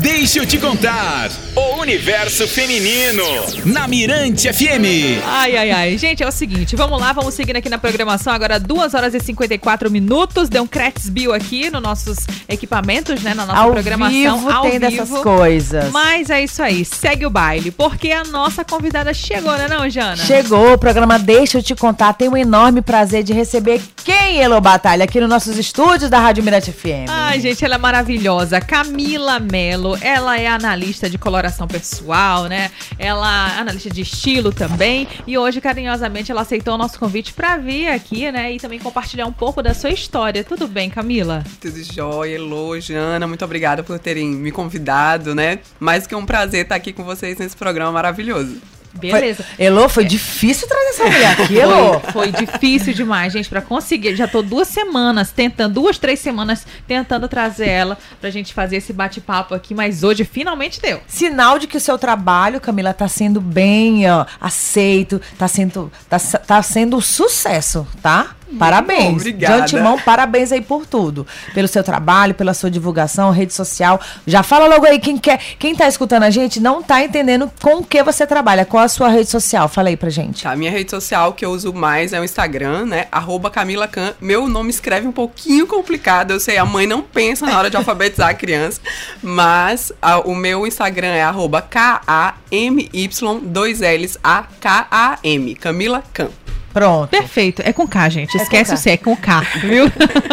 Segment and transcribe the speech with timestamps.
[0.00, 1.30] Deixa eu te contar.
[1.54, 3.22] O universo feminino.
[3.66, 5.20] Na Mirante FM.
[5.26, 5.98] Ai, ai, ai.
[5.98, 6.74] Gente, é o seguinte.
[6.74, 8.32] Vamos lá, vamos seguindo aqui na programação.
[8.32, 10.48] Agora, 2 horas e 54 minutos.
[10.48, 12.18] Deu um Cretz Bill aqui nos nossos
[12.48, 13.34] equipamentos, né?
[13.34, 14.38] Na nossa ao programação.
[14.38, 14.90] Vivo ao tem vivo.
[14.90, 15.90] dessas coisas.
[15.90, 16.84] Mas é isso aí.
[16.84, 17.70] Segue o baile.
[17.70, 20.16] Porque a nossa convidada chegou, né, não, Jana?
[20.16, 22.14] Chegou o programa Deixa eu te contar.
[22.14, 26.42] Tenho um enorme prazer de receber quem, Elo Batalha, aqui nos nossos estúdios da Rádio
[26.42, 27.08] Mirante FM.
[27.08, 28.60] Ai, gente, ela é maravilhosa.
[28.60, 32.70] Camila Melo, ela é analista de coloração pessoal, né?
[32.98, 35.06] Ela é analista de estilo também.
[35.26, 38.52] E hoje, carinhosamente, ela aceitou o nosso convite para vir aqui, né?
[38.52, 40.44] E também compartilhar um pouco da sua história.
[40.44, 41.44] Tudo bem, Camila?
[41.60, 45.60] Tudo jóia, Elô, Jana, muito obrigada por terem me convidado, né?
[45.78, 48.60] Mais que um prazer estar aqui com vocês nesse programa maravilhoso.
[48.94, 49.44] Beleza.
[49.44, 52.00] Foi, Elô, foi difícil trazer essa mulher aqui, Elô.
[52.00, 54.16] Foi, foi difícil demais, gente, para conseguir.
[54.16, 58.92] Já tô duas semanas tentando, duas, três semanas tentando trazer ela pra gente fazer esse
[58.92, 61.00] bate-papo aqui, mas hoje finalmente deu.
[61.06, 66.18] Sinal de que o seu trabalho, Camila, tá sendo bem ó, aceito, tá sendo, tá,
[66.18, 68.34] tá sendo um sucesso, tá?
[68.58, 69.04] Parabéns.
[69.04, 69.54] Bom, obrigada.
[69.54, 71.26] De antemão, parabéns aí por tudo.
[71.54, 74.00] Pelo seu trabalho, pela sua divulgação, rede social.
[74.26, 77.78] Já fala logo aí, quem quer, quem tá escutando a gente não tá entendendo com
[77.78, 78.64] o que você trabalha.
[78.64, 79.68] Qual a sua rede social?
[79.68, 80.42] Fala aí pra gente.
[80.42, 83.06] Tá, minha rede social que eu uso mais é o Instagram, né?
[83.10, 84.14] Arroba Camila Can.
[84.20, 87.76] Meu nome escreve um pouquinho complicado, eu sei, a mãe não pensa na hora de
[87.76, 88.80] alfabetizar a criança,
[89.22, 96.28] mas a, o meu Instagram é arroba K-A-M-Y, dois L's, A-K-A-M, Camila Can.
[96.72, 97.10] Pronto.
[97.10, 97.62] Perfeito.
[97.64, 98.36] É com K, gente.
[98.36, 99.86] É Esquece com o C, é com K, viu?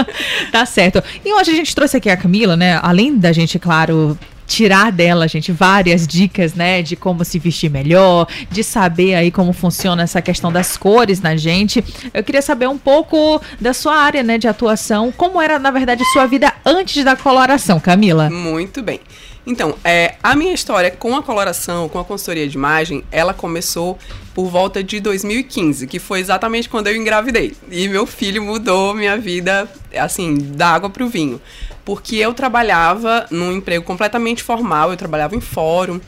[0.52, 1.04] tá certo.
[1.26, 2.80] E hoje a gente trouxe aqui a Camila, né?
[2.82, 8.28] Além da gente, claro, tirar dela, gente, várias dicas, né, de como se vestir melhor,
[8.50, 11.84] de saber aí como funciona essa questão das cores na gente.
[12.14, 16.04] Eu queria saber um pouco da sua área, né, de atuação, como era, na verdade,
[16.14, 18.30] sua vida antes da coloração, Camila.
[18.30, 19.02] Muito bem.
[19.46, 23.98] Então, é, a minha história com a coloração, com a consultoria de imagem, ela começou
[24.38, 27.56] por volta de 2015, que foi exatamente quando eu engravidei.
[27.72, 31.42] E meu filho mudou minha vida, assim, da água para o vinho.
[31.84, 36.00] Porque eu trabalhava num emprego completamente formal, eu trabalhava em fórum.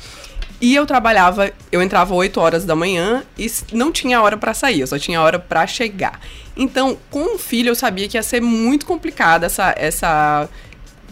[0.62, 4.82] E eu trabalhava, eu entrava 8 horas da manhã e não tinha hora para sair,
[4.82, 6.22] eu só tinha hora para chegar.
[6.56, 10.48] Então, com o filho, eu sabia que ia ser muito complicado essa, essa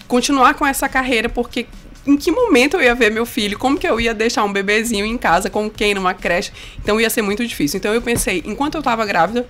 [0.08, 1.66] continuar com essa carreira, porque
[2.08, 5.06] em que momento eu ia ver meu filho, como que eu ia deixar um bebezinho
[5.06, 6.52] em casa, com quem, numa creche.
[6.80, 7.78] Então ia ser muito difícil.
[7.78, 9.46] Então eu pensei, enquanto eu estava grávida,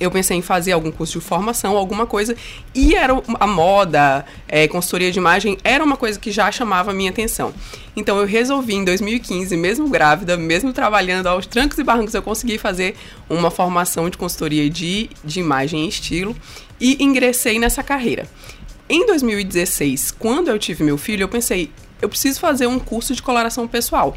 [0.00, 2.34] eu pensei em fazer algum curso de formação, alguma coisa,
[2.74, 6.94] e era a moda, é, consultoria de imagem, era uma coisa que já chamava a
[6.94, 7.54] minha atenção.
[7.94, 12.58] Então eu resolvi em 2015, mesmo grávida, mesmo trabalhando aos trancos e barrancos, eu consegui
[12.58, 12.96] fazer
[13.28, 16.34] uma formação de consultoria de, de imagem e estilo
[16.80, 18.26] e ingressei nessa carreira.
[18.88, 21.70] Em 2016, quando eu tive meu filho, eu pensei,
[22.02, 24.16] eu preciso fazer um curso de coloração pessoal.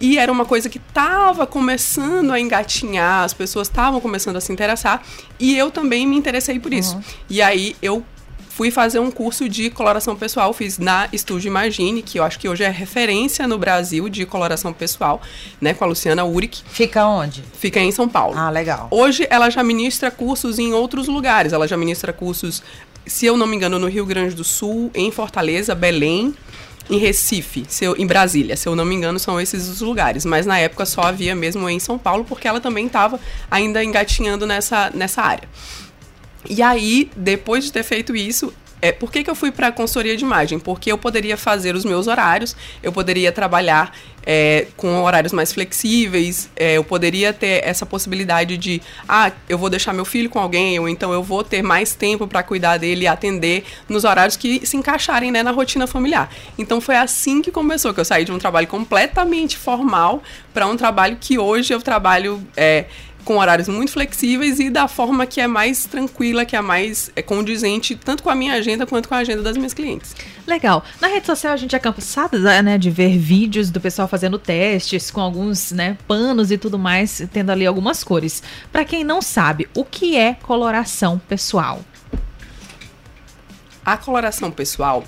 [0.00, 4.52] E era uma coisa que estava começando a engatinhar, as pessoas estavam começando a se
[4.52, 5.02] interessar,
[5.38, 6.96] e eu também me interessei por isso.
[6.96, 7.02] Uhum.
[7.30, 8.04] E aí eu
[8.50, 12.48] fui fazer um curso de coloração pessoal, fiz na Estúdio Imagine, que eu acho que
[12.48, 15.20] hoje é referência no Brasil de coloração pessoal,
[15.60, 16.62] né, com a Luciana Uric.
[16.66, 17.44] Fica onde?
[17.58, 18.34] Fica em São Paulo.
[18.34, 18.88] Ah, legal.
[18.90, 22.62] Hoje ela já ministra cursos em outros lugares, ela já ministra cursos
[23.06, 26.34] se eu não me engano, no Rio Grande do Sul, em Fortaleza, Belém,
[26.90, 28.56] em Recife, se eu, em Brasília.
[28.56, 30.24] Se eu não me engano, são esses os lugares.
[30.24, 33.18] Mas na época só havia mesmo em São Paulo, porque ela também estava
[33.50, 35.48] ainda engatinhando nessa, nessa área.
[36.48, 38.52] E aí, depois de ter feito isso,
[38.86, 40.58] é, por que, que eu fui para a consultoria de imagem?
[40.58, 43.92] Porque eu poderia fazer os meus horários, eu poderia trabalhar
[44.24, 49.70] é, com horários mais flexíveis, é, eu poderia ter essa possibilidade de, ah, eu vou
[49.70, 53.04] deixar meu filho com alguém, ou então eu vou ter mais tempo para cuidar dele
[53.04, 56.28] e atender nos horários que se encaixarem né, na rotina familiar.
[56.58, 60.22] Então foi assim que começou, que eu saí de um trabalho completamente formal
[60.52, 62.86] para um trabalho que hoje eu trabalho é,
[63.26, 67.20] com horários muito flexíveis e da forma que é mais tranquila, que é mais é,
[67.20, 70.14] condizente, tanto com a minha agenda quanto com a agenda das minhas clientes.
[70.46, 70.84] Legal.
[71.00, 75.10] Na rede social a gente é cansado né, de ver vídeos do pessoal fazendo testes
[75.10, 78.44] com alguns né, panos e tudo mais, tendo ali algumas cores.
[78.70, 81.80] Para quem não sabe, o que é coloração pessoal?
[83.84, 85.04] A coloração pessoal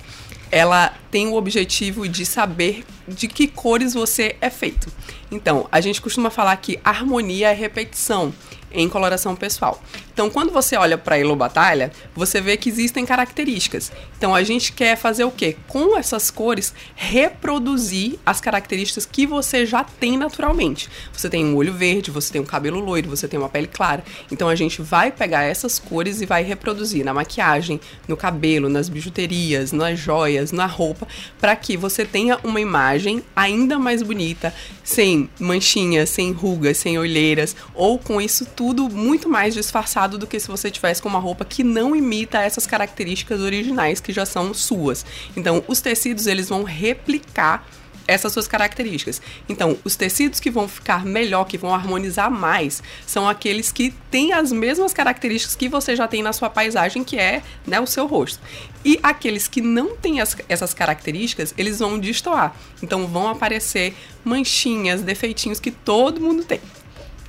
[0.51, 4.91] ela tem o objetivo de saber de que cores você é feito.
[5.31, 8.33] Então, a gente costuma falar que harmonia é repetição
[8.71, 9.81] em coloração pessoal.
[10.13, 13.89] Então, quando você olha para a Batalha, você vê que existem características.
[14.17, 15.55] Então, a gente quer fazer o quê?
[15.67, 20.89] Com essas cores, reproduzir as características que você já tem naturalmente.
[21.13, 24.03] Você tem um olho verde, você tem um cabelo loiro, você tem uma pele clara.
[24.29, 28.89] Então, a gente vai pegar essas cores e vai reproduzir na maquiagem, no cabelo, nas
[28.89, 31.07] bijuterias, nas joias, na roupa,
[31.39, 37.55] para que você tenha uma imagem ainda mais bonita, sem manchinhas, sem rugas, sem olheiras,
[37.73, 41.45] ou com isso tudo muito mais disfarçado do que se você tivesse com uma roupa
[41.45, 45.05] que não imita essas características originais que já são suas.
[45.33, 47.65] Então, os tecidos eles vão replicar
[48.05, 49.21] essas suas características.
[49.47, 54.33] Então, os tecidos que vão ficar melhor, que vão harmonizar mais, são aqueles que têm
[54.33, 58.07] as mesmas características que você já tem na sua paisagem, que é né, o seu
[58.07, 58.41] rosto.
[58.83, 62.53] E aqueles que não têm as, essas características, eles vão destoar.
[62.83, 66.59] Então, vão aparecer manchinhas, defeitinhos que todo mundo tem.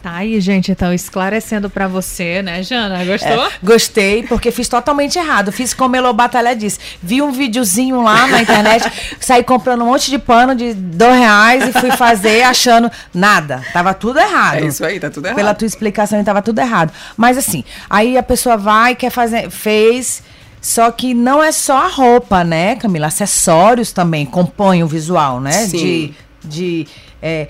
[0.02, 3.04] Tá aí, gente, então esclarecendo para você, né, Jana?
[3.04, 3.44] Gostou?
[3.44, 5.52] É, gostei, porque fiz totalmente errado.
[5.52, 6.78] Fiz como Elo Batalha disse.
[7.02, 11.68] Vi um videozinho lá na internet, saí comprando um monte de pano de dois reais
[11.68, 13.62] e fui fazer achando nada.
[13.74, 14.64] Tava tudo errado.
[14.64, 15.36] É isso aí, tá tudo errado.
[15.36, 16.90] Pela tua explicação, tava tudo errado.
[17.14, 20.22] Mas assim, aí a pessoa vai, quer fazer, fez.
[20.62, 23.08] Só que não é só a roupa, né, Camila?
[23.08, 25.52] Acessórios também compõem o visual, né?
[25.52, 25.76] Sim.
[25.76, 26.88] De, de
[27.22, 27.48] é,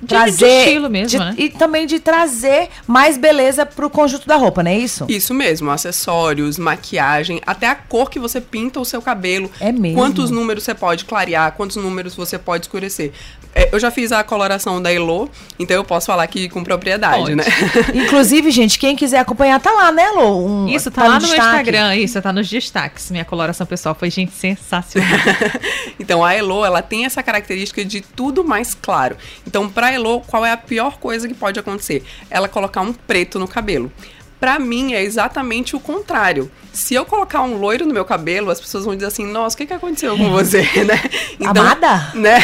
[0.00, 1.34] De- trazer de estilo mesmo, de- né?
[1.36, 5.04] e também de trazer mais beleza pro conjunto da roupa, não é isso?
[5.08, 9.50] Isso mesmo, acessórios, maquiagem, até a cor que você pinta o seu cabelo.
[9.60, 9.98] É mesmo?
[9.98, 13.12] Quantos números você pode clarear, quantos números você pode escurecer.
[13.54, 17.18] É, eu já fiz a coloração da Elo, então eu posso falar aqui com propriedade,
[17.18, 17.34] Pode.
[17.34, 17.44] né?
[17.94, 20.46] Inclusive, gente, quem quiser acompanhar, tá lá, né, Lô?
[20.46, 21.48] Um- Isso, tá, lá no meu destaque.
[21.70, 23.10] Instagram, isso, tá nos destaques.
[23.10, 25.10] Minha coloração pessoal foi, gente, sensacional.
[25.98, 29.16] então a Elo, ela tem essa característica de tudo mais claro.
[29.46, 32.04] Então pra Elo, qual é a pior coisa que pode acontecer?
[32.30, 33.90] Ela colocar um preto no cabelo.
[34.40, 36.50] Pra mim é exatamente o contrário.
[36.72, 39.58] Se eu colocar um loiro no meu cabelo, as pessoas vão dizer assim: "Nossa, o
[39.58, 41.00] que que aconteceu com você?", né?
[41.46, 42.10] Amada?
[42.14, 42.38] né?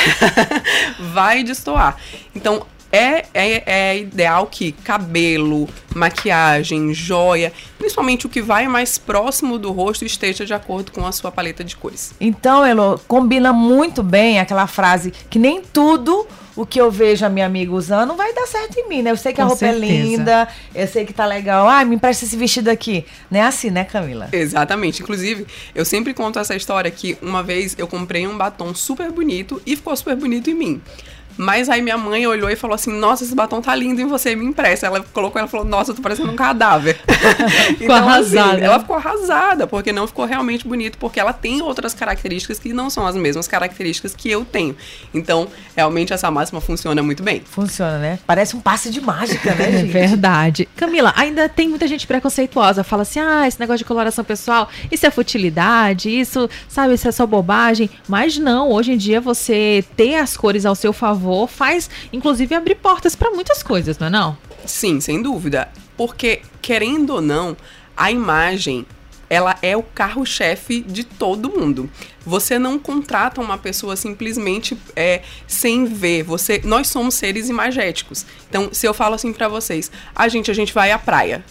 [1.14, 1.96] Vai destoar.
[2.34, 9.58] Então, é, é, é ideal que cabelo, maquiagem, joia, principalmente o que vai mais próximo
[9.58, 12.14] do rosto, esteja de acordo com a sua paleta de cores.
[12.20, 16.26] Então, Elo, combina muito bem aquela frase que nem tudo
[16.56, 19.10] o que eu vejo a minha amiga usando vai dar certo em mim, né?
[19.10, 19.92] Eu sei que a Com roupa é certeza.
[19.92, 21.68] linda, eu sei que tá legal.
[21.68, 23.04] Ah, me empresta esse vestido aqui.
[23.30, 24.28] Não é assim, né, Camila?
[24.32, 25.02] Exatamente.
[25.02, 29.60] Inclusive, eu sempre conto essa história que uma vez eu comprei um batom super bonito
[29.66, 30.82] e ficou super bonito em mim.
[31.36, 34.34] Mas aí minha mãe olhou e falou assim: Nossa, esse batom tá lindo em você,
[34.34, 34.86] me empresta.
[34.86, 36.98] Ela colocou, ela falou: Nossa, eu tô parecendo um cadáver.
[37.80, 38.60] Então, arrasada.
[38.60, 42.88] ela ficou arrasada, porque não ficou realmente bonito, porque ela tem outras características que não
[42.88, 44.76] são as mesmas características que eu tenho.
[45.12, 47.42] Então, realmente essa máxima funciona muito bem.
[47.44, 48.18] Funciona, né?
[48.26, 49.92] Parece um passe de mágica, né, É gente?
[49.92, 50.68] verdade.
[50.76, 52.82] Camila, ainda tem muita gente preconceituosa.
[52.82, 57.12] Fala assim, ah, esse negócio de coloração pessoal, isso é futilidade, isso, sabe, isso é
[57.12, 57.90] só bobagem.
[58.08, 62.76] Mas não, hoje em dia você ter as cores ao seu favor faz, inclusive, abrir
[62.76, 64.38] portas para muitas coisas, não é não?
[64.64, 65.68] Sim, sem dúvida.
[65.96, 67.56] Porque, querendo ou não,
[67.96, 68.86] a imagem
[69.28, 71.90] ela é o carro-chefe de todo mundo.
[72.24, 76.22] Você não contrata uma pessoa simplesmente é, sem ver.
[76.22, 78.24] Você, nós somos seres imagéticos.
[78.48, 81.44] Então, se eu falo assim pra vocês, a gente, a gente vai à praia.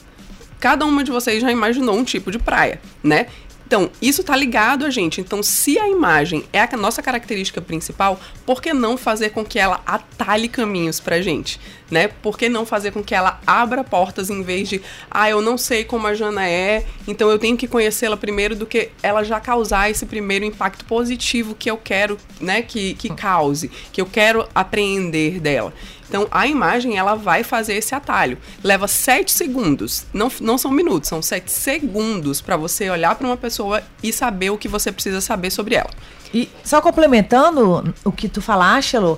[0.60, 3.28] Cada uma de vocês já imaginou um tipo de praia, né?
[3.66, 5.20] Então, isso tá ligado a gente.
[5.20, 9.58] Então, se a imagem é a nossa característica principal, por que não fazer com que
[9.58, 11.60] ela atalhe caminhos pra gente,
[11.90, 12.08] né?
[12.08, 15.58] Por que não fazer com que ela abra portas em vez de, ah, eu não
[15.58, 19.40] sei como a Jana é, então eu tenho que conhecê-la primeiro do que ela já
[19.40, 24.48] causar esse primeiro impacto positivo que eu quero, né, que, que cause, que eu quero
[24.54, 25.74] apreender dela.
[26.07, 28.38] Então, a imagem, ela vai fazer esse atalho.
[28.64, 30.06] Leva sete segundos.
[30.14, 34.50] Não, não são minutos, são sete segundos para você olhar para uma pessoa e saber
[34.50, 35.90] o que você precisa saber sobre ela.
[36.33, 39.18] E só complementando o que tu falaste, Elô,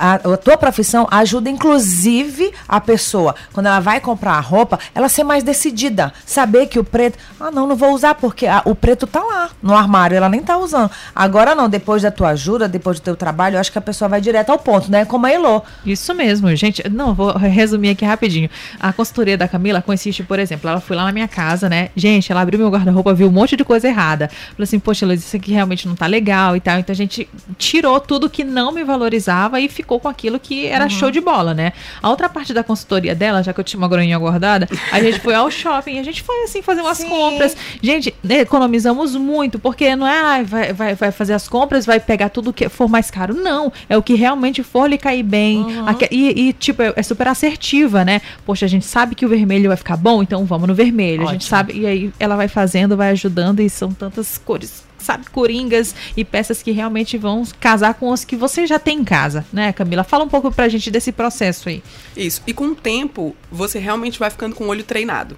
[0.00, 5.08] a, a tua profissão ajuda inclusive a pessoa, quando ela vai comprar a roupa, ela
[5.08, 8.74] ser mais decidida, saber que o preto, ah não, não vou usar porque ah, o
[8.74, 10.90] preto tá lá no armário, ela nem tá usando.
[11.14, 14.08] Agora não, depois da tua ajuda, depois do teu trabalho, eu acho que a pessoa
[14.08, 15.04] vai direto ao ponto, né?
[15.04, 15.62] Como a Elô.
[15.84, 16.88] Isso mesmo, gente.
[16.88, 18.48] Não, vou resumir aqui rapidinho.
[18.78, 21.90] A consultoria da Camila consiste, por exemplo, ela foi lá na minha casa, né?
[21.94, 24.28] Gente, ela abriu meu guarda-roupa, viu um monte de coisa errada.
[24.28, 26.78] Falou assim, poxa, Luiz, isso aqui realmente não tá legal e tal.
[26.78, 27.28] Então a gente
[27.58, 31.20] tirou tudo que não me valorizava e ficou ficou com aquilo que era show de
[31.20, 31.72] bola, né?
[32.00, 35.18] A outra parte da consultoria dela, já que eu tinha uma groninha guardada, a gente
[35.18, 37.08] foi ao shopping, a gente foi assim fazer umas Sim.
[37.08, 37.56] compras.
[37.82, 42.28] Gente, economizamos muito, porque não é ah, vai, vai, vai fazer as compras, vai pegar
[42.28, 43.34] tudo que for mais caro.
[43.34, 45.66] Não, é o que realmente for lhe cair bem.
[45.86, 48.20] Aque- E, e, tipo, é, é super assertiva, né?
[48.46, 51.22] Poxa, a gente sabe que o vermelho vai ficar bom, então vamos no vermelho.
[51.22, 51.50] A gente Ótimo.
[51.50, 56.24] sabe, e aí ela vai fazendo, vai ajudando, e são tantas cores, sabe, coringas e
[56.24, 60.04] peças que realmente vão casar com os que você já tem em casa, né, Camila?
[60.04, 61.82] Fala um pouco pra gente desse processo aí.
[62.16, 62.42] Isso.
[62.46, 65.36] E com o tempo, você realmente vai ficando com o olho treinado.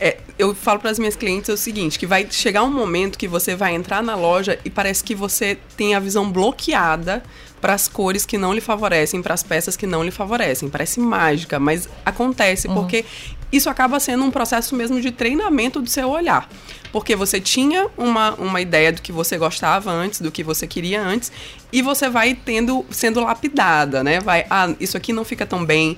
[0.00, 3.28] É, eu falo para as minhas clientes o seguinte, que vai chegar um momento que
[3.28, 7.22] você vai entrar na loja e parece que você tem a visão bloqueada
[7.60, 10.68] para as cores que não lhe favorecem, para as peças que não lhe favorecem.
[10.68, 13.04] Parece mágica, mas acontece porque
[13.52, 16.48] isso acaba sendo um processo mesmo de treinamento do seu olhar.
[16.92, 21.02] Porque você tinha uma, uma ideia do que você gostava antes, do que você queria
[21.02, 21.30] antes,
[21.72, 24.20] e você vai tendo sendo lapidada, né?
[24.20, 25.96] Vai, ah, isso aqui não fica tão bem,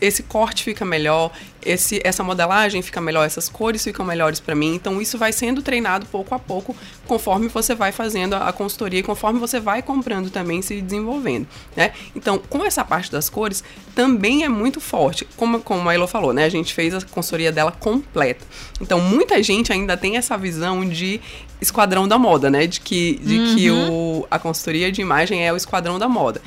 [0.00, 1.30] esse, corte fica melhor,
[1.64, 4.74] esse, essa modelagem fica melhor, essas cores ficam melhores para mim.
[4.74, 6.74] Então isso vai sendo treinado pouco a pouco,
[7.06, 11.46] conforme você vai fazendo a, a consultoria, e conforme você vai comprando também, se desenvolvendo,
[11.76, 11.92] né?
[12.14, 13.62] Então, com essa parte das cores,
[13.94, 15.26] também é muito forte.
[15.36, 16.44] Como, como a Elo falou, né?
[16.44, 18.44] A gente fez a consultoria dela completa.
[18.80, 21.20] Então, muita gente ainda tem essa visão de
[21.60, 22.66] esquadrão da moda, né?
[22.66, 26.40] De que, de que o, a consultoria de imagem é o esquadrão da moda.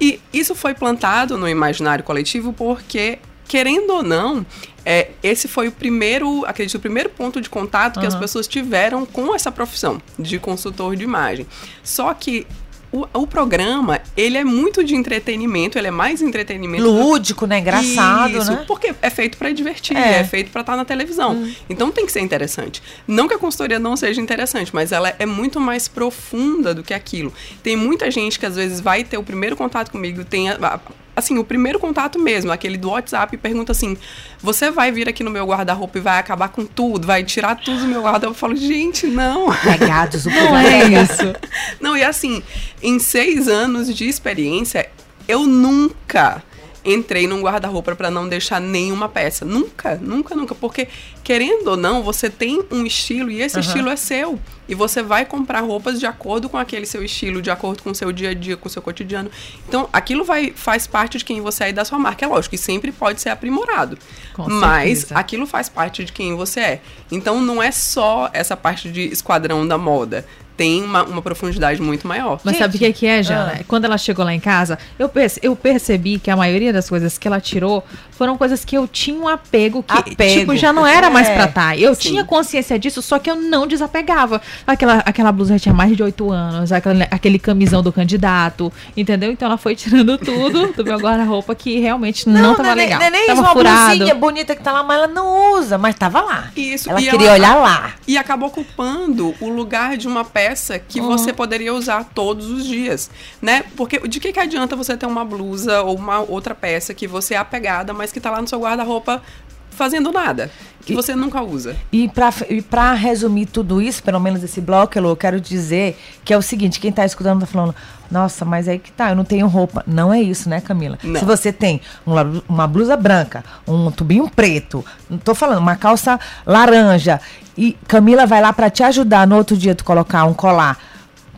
[0.00, 4.46] E isso foi plantado no imaginário coletivo porque, querendo ou não,
[4.84, 9.04] é, esse foi o primeiro, acredito, o primeiro ponto de contato que as pessoas tiveram
[9.04, 11.46] com essa profissão de consultor de imagem.
[11.82, 12.46] Só que
[12.92, 17.58] o, o programa, ele é muito de entretenimento, ele é mais entretenimento Lúdico, né?
[17.58, 18.64] Engraçado, isso, né?
[18.66, 20.20] Porque é feito pra divertir, É.
[20.20, 21.48] é, feito pra estar na televisão.
[21.68, 22.82] Então tem que ser interessante.
[23.06, 26.94] Não que a consultoria não seja interessante, mas ela é muito mais profunda do que
[26.94, 27.32] aquilo.
[27.62, 30.80] Tem muita gente que às vezes vai ter o primeiro contato comigo, tem a- a-
[31.18, 33.96] assim, o primeiro contato mesmo, aquele do WhatsApp, pergunta assim:
[34.40, 37.80] "Você vai vir aqui no meu guarda-roupa e vai acabar com tudo, vai tirar tudo
[37.80, 41.02] do meu guarda-roupa?" Eu falo: "Gente, não." Pegados, o Não é pega.
[41.02, 41.34] isso.
[41.80, 42.42] Não, e assim,
[42.82, 44.88] em seis anos de experiência,
[45.26, 46.42] eu nunca
[46.84, 49.44] entrei num guarda-roupa pra não deixar nenhuma peça.
[49.44, 50.54] Nunca, nunca, nunca.
[50.54, 50.88] Porque,
[51.22, 53.66] querendo ou não, você tem um estilo e esse Aham.
[53.66, 54.38] estilo é seu.
[54.68, 57.94] E você vai comprar roupas de acordo com aquele seu estilo, de acordo com o
[57.94, 59.30] seu dia a dia, com o seu cotidiano.
[59.66, 62.24] Então, aquilo vai, faz parte de quem você é e da sua marca.
[62.24, 63.98] É lógico que sempre pode ser aprimorado.
[64.34, 65.18] Com mas certeza.
[65.18, 66.80] aquilo faz parte de quem você é.
[67.10, 70.26] Então, não é só essa parte de esquadrão da moda.
[70.58, 72.40] Tem uma, uma profundidade muito maior.
[72.44, 73.58] Mas Gente, sabe o que, que é, Jana?
[73.60, 73.64] ah.
[73.66, 77.16] Quando ela chegou lá em casa, eu, perce- eu percebi que a maioria das coisas
[77.16, 80.40] que ela tirou foram coisas que eu tinha um apego que, Apego.
[80.40, 81.76] tipo, já não era mais É, pra tá.
[81.76, 82.08] Eu sim.
[82.10, 84.42] tinha consciência disso, só que eu não desapegava.
[84.66, 89.30] Aquela, aquela blusa já tinha mais de oito anos, aquele, aquele camisão do candidato, entendeu?
[89.30, 92.98] Então ela foi tirando tudo do meu guarda-roupa que realmente não, tava é nem- legal.
[92.98, 93.86] Não é nem tava uma furado.
[93.96, 96.50] blusinha bonita que tá lá, mas ela não usa, mas tava lá.
[96.56, 97.92] Isso, Ela e queria ela- olhar lá.
[98.08, 100.47] E acabou ocupando o lugar de uma peça
[100.88, 101.06] que Uhum.
[101.08, 103.10] você poderia usar todos os dias,
[103.42, 103.64] né?
[103.76, 107.34] Porque de que, que adianta você ter uma blusa ou uma outra peça que você
[107.34, 109.22] é apegada, mas que tá lá no seu guarda-roupa
[109.70, 110.50] fazendo nada,
[110.84, 111.76] que E- você nunca usa.
[111.92, 112.30] E pra,
[112.68, 116.80] pra resumir tudo isso, pelo menos esse bloco, eu quero dizer que é o seguinte:
[116.80, 117.74] quem tá escutando tá falando,
[118.10, 119.84] nossa, mas aí que tá, eu não tenho roupa.
[119.86, 120.98] Não é isso, né, Camila?
[121.02, 121.20] Não.
[121.20, 126.18] Se você tem uma, uma blusa branca, um tubinho preto, não tô falando, uma calça
[126.44, 127.20] laranja,
[127.58, 130.78] e Camila vai lá pra te ajudar no outro dia tu colocar um colar.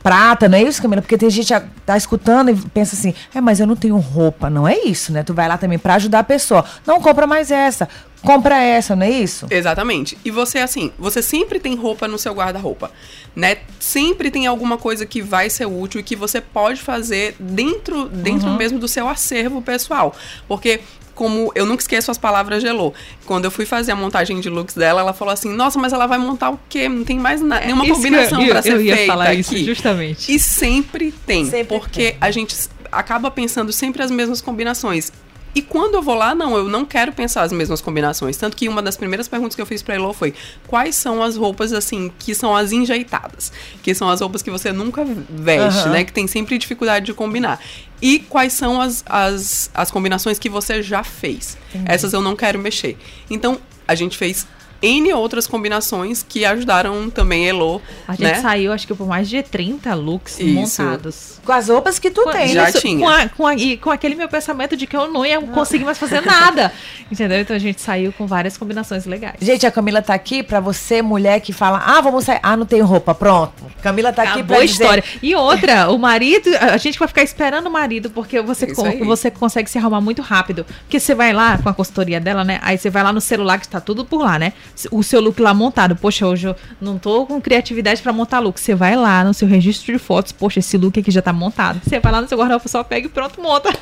[0.03, 1.03] Prata, não é isso, Camila?
[1.03, 4.49] Porque tem gente que tá escutando e pensa assim, é, mas eu não tenho roupa.
[4.49, 5.23] Não é isso, né?
[5.23, 6.65] Tu vai lá também pra ajudar a pessoa.
[6.87, 7.89] Não compra mais essa,
[8.23, 9.47] compra essa, não é isso?
[9.51, 10.17] Exatamente.
[10.25, 12.91] E você, assim, você sempre tem roupa no seu guarda-roupa,
[13.35, 13.59] né?
[13.79, 18.49] Sempre tem alguma coisa que vai ser útil e que você pode fazer dentro, dentro
[18.51, 20.15] mesmo do seu acervo pessoal.
[20.49, 20.81] Porque,
[21.21, 22.95] como eu nunca esqueço as palavras de Elô,
[23.27, 26.07] quando eu fui fazer a montagem de looks dela, ela falou assim: Nossa, mas ela
[26.07, 26.89] vai montar o quê?
[26.89, 29.41] Não tem mais na- nenhuma Isso combinação eu, pra ser eu ia feita falar aqui.
[29.41, 30.35] isso, justamente.
[30.35, 32.17] E sempre tem, Sempre porque tem.
[32.23, 32.57] a gente
[32.91, 35.13] acaba pensando sempre as mesmas combinações.
[35.55, 38.37] E quando eu vou lá, não, eu não quero pensar as mesmas combinações.
[38.37, 40.33] Tanto que uma das primeiras perguntas que eu fiz pra Elo foi:
[40.67, 43.53] quais são as roupas, assim, que são as enjeitadas?
[43.83, 45.91] Que são as roupas que você nunca veste, Aham.
[45.91, 46.05] né?
[46.05, 47.61] Que tem sempre dificuldade de combinar.
[48.01, 51.59] E quais são as, as, as combinações que você já fez?
[51.85, 52.97] Essas eu não quero mexer.
[53.29, 54.47] Então, a gente fez
[54.83, 58.35] N outras combinações que ajudaram também Elo, A gente né?
[58.41, 60.83] saiu, acho que por mais de 30 looks Isso.
[60.83, 61.41] montados.
[61.45, 62.49] Com as roupas que tu Com- tem.
[62.49, 62.99] Já isso, tinha.
[62.99, 65.85] Com, a- com a- e com aquele meu pensamento de que eu não ia conseguir
[65.85, 66.73] mais fazer nada.
[67.11, 67.41] Entendeu?
[67.41, 69.37] Então a gente saiu com várias combinações legais.
[69.41, 72.41] Gente, a Camila tá aqui pra você, mulher que fala: Ah, vamos sair.
[72.43, 73.15] Ah, não tenho roupa.
[73.15, 73.53] Pronto.
[73.83, 75.05] Camila tá aqui Acabou pra a dizer- história.
[75.23, 78.87] E outra, o marido, a gente vai ficar esperando o marido, porque você, Isso co-
[78.87, 79.03] aí.
[79.03, 80.65] você consegue se arrumar muito rápido.
[80.83, 82.59] Porque você vai lá com a consultoria dela, né?
[82.63, 84.53] Aí você vai lá no celular, que está tudo por lá, né?
[84.91, 85.97] O seu look lá montado.
[85.97, 88.59] Poxa, hoje eu não tô com criatividade pra montar look.
[88.61, 91.81] Você vai lá no seu registro de fotos, poxa, esse look aqui já tá montado.
[91.85, 93.73] Você vai lá no seu guarda-roupa, só pega e pronto, monta.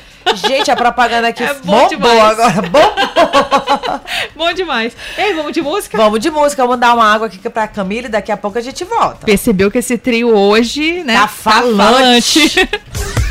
[0.47, 2.39] Gente, a propaganda aqui É bom bombou demais.
[2.39, 2.61] agora.
[2.61, 3.99] Bombou.
[4.35, 4.95] Bom demais.
[5.17, 5.97] Ei, vamos de música?
[5.97, 6.63] Vamos de música.
[6.63, 9.25] Vamos dar uma água aqui pra Camila e daqui a pouco a gente volta.
[9.25, 11.13] Percebeu que esse trio hoje, né?
[11.13, 12.39] Tá falante.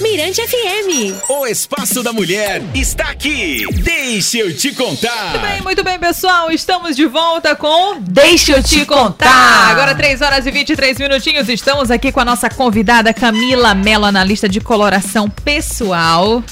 [0.00, 1.28] Mirante FM.
[1.28, 3.66] O Espaço da Mulher está aqui.
[3.82, 5.30] Deixa eu te contar.
[5.30, 6.50] Muito bem, muito bem, pessoal.
[6.50, 9.70] Estamos de volta com Deixa eu te contar.
[9.70, 11.48] Agora 3 horas e 23 minutinhos.
[11.50, 16.42] Estamos aqui com a nossa convidada Camila Mello, analista de coloração pessoal.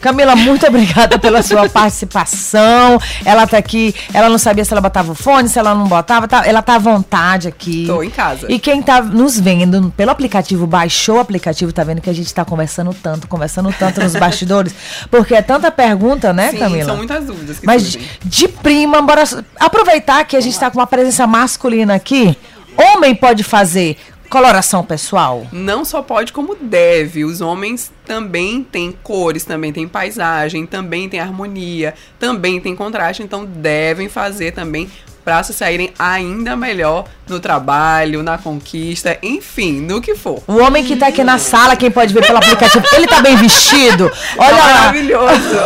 [0.00, 2.98] Camila, muito obrigada pela sua participação.
[3.24, 6.26] Ela tá aqui, ela não sabia se ela botava o fone, se ela não botava,
[6.26, 7.84] tá- ela tá à vontade aqui.
[7.86, 8.46] Tô em casa.
[8.48, 12.32] E quem tá nos vendo pelo aplicativo, baixou o aplicativo, tá vendo que a gente
[12.32, 14.74] tá conversando tanto, conversando tanto nos bastidores,
[15.10, 16.84] porque é tanta pergunta, né, Sim, Camila?
[16.84, 19.24] são muitas dúvidas que Mas de, de prima, bora
[19.58, 22.36] aproveitar que a gente tá com uma presença masculina aqui.
[22.76, 23.98] Homem pode fazer
[24.30, 25.46] coloração pessoal?
[25.52, 27.24] Não só pode, como deve.
[27.24, 33.44] Os homens também têm cores, também têm paisagem, também têm harmonia, também têm contraste, então
[33.44, 34.88] devem fazer também
[35.22, 40.42] para se saírem ainda melhor no trabalho, na conquista, enfim, no que for.
[40.46, 43.36] O homem que tá aqui na sala, quem pode ver pelo aplicativo, ele tá bem
[43.36, 44.10] vestido.
[44.38, 44.74] Olha Tá lá.
[44.74, 45.56] maravilhoso.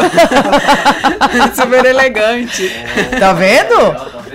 [1.54, 2.68] Super elegante.
[3.20, 3.74] Tá vendo?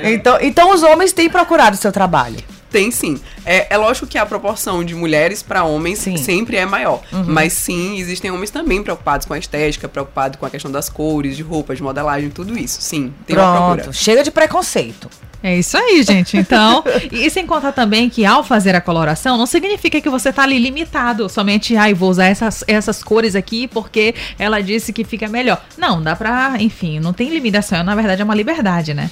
[0.04, 2.38] Então, então os homens têm procurado o seu trabalho.
[2.70, 3.20] Tem sim.
[3.46, 6.18] É, é lógico que a proporção de mulheres para homens Sim.
[6.18, 7.02] sempre é maior.
[7.26, 11.36] Mas sim, existem homens também preocupados com a estética, preocupados com a questão das cores,
[11.36, 12.82] de roupas, de modelagem, tudo isso.
[12.82, 13.74] Sim, tem uma Pronto.
[13.76, 13.94] procura.
[13.94, 15.10] Chega de preconceito.
[15.42, 16.36] É isso aí, gente.
[16.38, 20.44] Então, e sem contar também que ao fazer a coloração, não significa que você tá
[20.44, 21.30] ali limitado.
[21.30, 25.64] Somente, ai, vou usar essas, essas cores aqui porque ela disse que fica melhor.
[25.78, 27.84] Não, dá pra, enfim, não tem limitação.
[27.84, 29.10] Na verdade, é uma liberdade, né?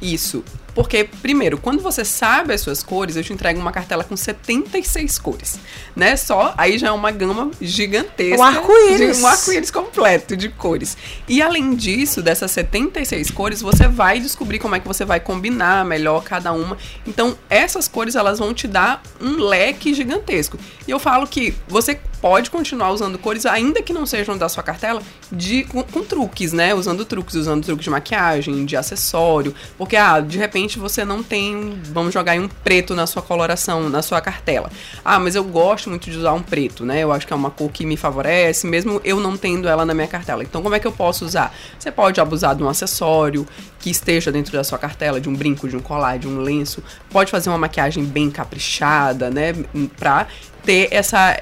[0.00, 0.44] Isso.
[0.74, 5.18] Porque, primeiro, quando você sabe as suas cores, eu te entrego uma cartela com 76
[5.18, 5.58] cores.
[5.94, 6.16] Né?
[6.16, 8.40] Só, aí já é uma gama gigantesca.
[8.40, 9.22] Um arco-íris.
[9.22, 10.96] Um arco-íris completo de cores.
[11.28, 15.84] E além disso, dessas 76 cores, você vai descobrir como é que você vai combinar
[15.84, 16.76] melhor cada uma.
[17.06, 20.58] Então, essas cores, elas vão te dar um leque gigantesco.
[20.88, 24.62] E eu falo que você pode continuar usando cores, ainda que não sejam da sua
[24.62, 26.72] cartela, de, com, com truques, né?
[26.72, 29.54] Usando truques, usando truques de maquiagem, de acessório.
[29.76, 33.90] Porque, ah, de repente você não tem, vamos jogar aí um preto na sua coloração,
[33.90, 34.70] na sua cartela.
[35.04, 37.00] Ah, mas eu gosto muito de usar um preto, né?
[37.00, 39.92] Eu acho que é uma cor que me favorece, mesmo eu não tendo ela na
[39.92, 40.42] minha cartela.
[40.42, 41.54] Então, como é que eu posso usar?
[41.78, 43.46] Você pode abusar de um acessório
[43.78, 46.82] que esteja dentro da sua cartela, de um brinco, de um colar, de um lenço.
[47.10, 49.52] Pode fazer uma maquiagem bem caprichada, né?
[49.98, 50.26] Pra
[50.64, 51.38] ter essa.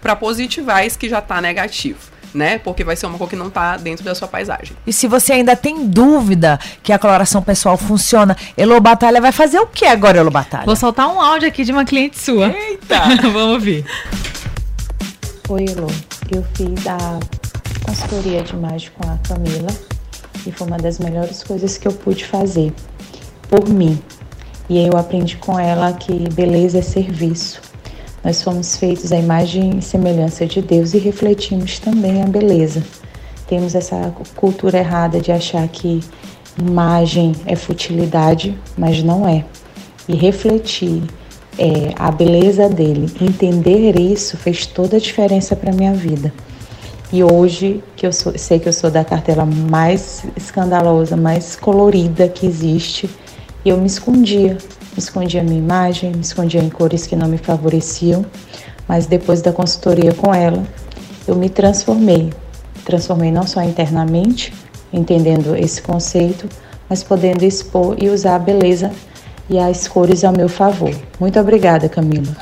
[0.00, 1.98] Pra positivar esse que já tá negativo.
[2.32, 2.58] Né?
[2.58, 4.76] Porque vai ser uma cor que não tá dentro da sua paisagem.
[4.86, 9.58] E se você ainda tem dúvida que a coloração pessoal funciona, Elo Batalha vai fazer
[9.58, 10.64] o que agora, Elo Batalha?
[10.64, 12.48] Vou soltar um áudio aqui de uma cliente sua.
[12.56, 13.00] Eita!
[13.22, 13.84] Vamos ouvir.
[15.48, 15.88] Oi, Elô.
[16.32, 17.18] Eu fiz a
[17.84, 19.76] consultoria de imagem com a Camila
[20.46, 22.72] e foi uma das melhores coisas que eu pude fazer
[23.48, 24.00] por mim.
[24.68, 27.60] E aí eu aprendi com ela que beleza é serviço.
[28.22, 32.82] Nós fomos feitos à imagem e semelhança de Deus e refletimos também a beleza.
[33.46, 36.00] Temos essa cultura errada de achar que
[36.58, 39.44] imagem é futilidade, mas não é.
[40.06, 41.02] E refletir
[41.58, 46.32] é, a beleza dele, entender isso fez toda a diferença para minha vida.
[47.12, 52.28] E hoje, que eu sou- sei que eu sou da cartela mais escandalosa, mais colorida
[52.28, 53.10] que existe,
[53.64, 54.56] eu me escondia.
[54.96, 58.24] Escondia a minha imagem, me escondia em cores que não me favoreciam.
[58.88, 60.62] Mas depois da consultoria com ela,
[61.26, 62.32] eu me transformei.
[62.84, 64.52] Transformei não só internamente,
[64.92, 66.48] entendendo esse conceito,
[66.88, 68.90] mas podendo expor e usar a beleza
[69.50, 70.94] e as cores ao meu favor.
[71.18, 72.36] Muito obrigada, Camila.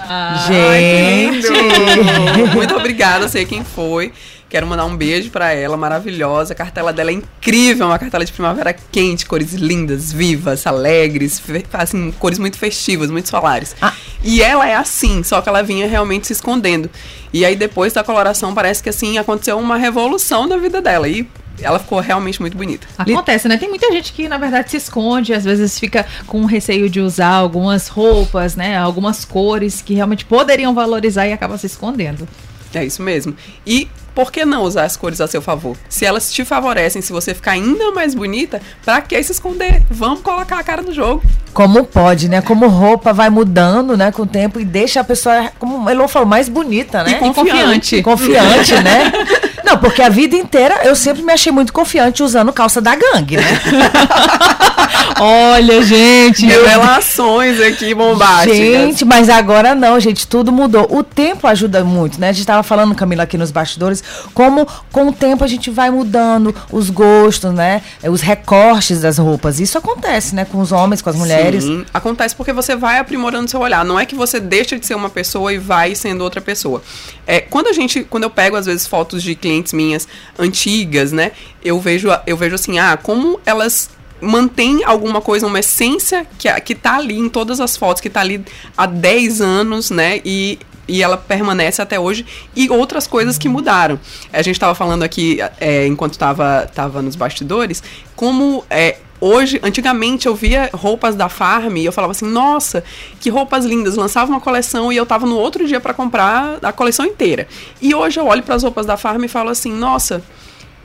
[0.46, 1.48] Gente!
[1.48, 2.52] Lindo!
[2.54, 4.12] Muito obrigada, sei quem foi.
[4.48, 6.52] Quero mandar um beijo pra ela, maravilhosa.
[6.52, 11.42] A cartela dela é incrível, uma cartela de primavera quente, cores lindas, vivas, alegres,
[11.72, 13.74] assim, cores muito festivas, muito solares.
[13.80, 13.92] Ah.
[14.22, 16.90] E ela é assim, só que ela vinha realmente se escondendo.
[17.32, 21.08] E aí depois da coloração parece que assim aconteceu uma revolução na vida dela.
[21.08, 21.28] E
[21.60, 22.86] ela ficou realmente muito bonita.
[22.96, 23.56] Acontece, né?
[23.56, 27.30] Tem muita gente que, na verdade, se esconde, às vezes fica com receio de usar
[27.30, 28.76] algumas roupas, né?
[28.76, 32.28] Algumas cores que realmente poderiam valorizar e acaba se escondendo.
[32.74, 33.34] É isso mesmo.
[33.66, 35.76] E por que não usar as cores a seu favor?
[35.88, 39.82] Se elas te favorecem, se você ficar ainda mais bonita, pra que se esconder?
[39.88, 41.22] Vamos colocar a cara no jogo.
[41.54, 42.42] Como pode, né?
[42.42, 46.08] Como roupa vai mudando, né, com o tempo e deixa a pessoa, como o Elon
[46.08, 47.12] falou, mais bonita, né?
[47.12, 48.02] E confiante.
[48.02, 49.12] Confiante, né?
[49.68, 53.37] Não, porque a vida inteira eu sempre me achei muito confiante usando calça da gangue,
[53.37, 53.44] né?
[55.20, 56.46] Olha, gente.
[56.46, 58.57] Revelações aqui bombásticas.
[58.57, 60.87] Gente, mas agora não, gente, tudo mudou.
[60.90, 62.31] O tempo ajuda muito, né?
[62.31, 64.02] A gente tava falando, Camila, aqui nos bastidores,
[64.33, 67.83] como com o tempo a gente vai mudando os gostos, né?
[68.04, 69.61] Os recortes das roupas.
[69.61, 70.46] Isso acontece, né?
[70.46, 71.64] Com os homens, com as mulheres.
[71.64, 73.85] Sim, acontece porque você vai aprimorando seu olhar.
[73.85, 76.83] Não é que você deixa de ser uma pessoa e vai sendo outra pessoa.
[77.26, 80.06] É, quando a gente, quando eu pego às vezes fotos de clientes minhas
[80.38, 81.32] antigas, né?
[81.62, 83.90] Eu vejo, eu vejo assim, ah, como elas
[84.20, 88.20] mantêm alguma coisa, uma essência que, que tá ali em todas as fotos, que tá
[88.20, 88.44] ali
[88.76, 90.20] há 10 anos, né?
[90.24, 90.58] E
[90.88, 92.24] e ela permanece até hoje,
[92.57, 94.01] e outras coisas que mudaram.
[94.33, 97.83] A gente estava falando aqui, é, enquanto estava tava nos bastidores,
[98.16, 102.83] como é, hoje, antigamente eu via roupas da Farm e eu falava assim, nossa,
[103.20, 106.72] que roupas lindas, lançava uma coleção e eu tava no outro dia para comprar a
[106.72, 107.46] coleção inteira.
[107.81, 110.22] E hoje eu olho para as roupas da Farm e falo assim, nossa,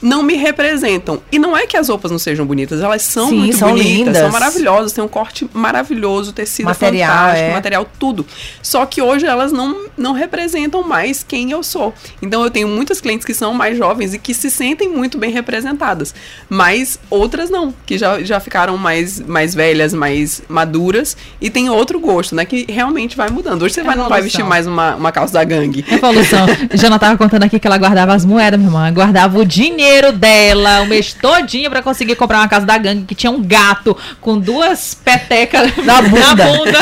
[0.03, 1.21] não me representam.
[1.31, 3.89] E não é que as roupas não sejam bonitas, elas são Sim, muito são bonitas,
[3.89, 4.17] lindas.
[4.17, 7.53] são maravilhosas, tem um corte maravilhoso, tecido Material, fantástico, é.
[7.53, 8.25] material, tudo.
[8.61, 11.93] Só que hoje elas não, não representam mais quem eu sou.
[12.21, 15.31] Então eu tenho muitas clientes que são mais jovens e que se sentem muito bem
[15.31, 16.13] representadas,
[16.49, 21.99] mas outras não, que já, já ficaram mais, mais velhas, mais maduras e tem outro
[21.99, 23.61] gosto, né, que realmente vai mudando.
[23.61, 25.85] Hoje você vai, não vai vestir mais uma, uma calça da gangue.
[25.89, 26.45] Evolução.
[26.73, 28.91] Jana tava contando aqui que ela guardava as moedas, minha irmã.
[28.91, 33.15] Guardava o dinheiro dela, o mês todinho pra conseguir comprar uma casa da gangue que
[33.15, 36.45] tinha um gato com duas petecas Na bunda.
[36.45, 36.79] bunda.